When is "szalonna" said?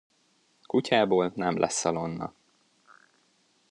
1.79-2.33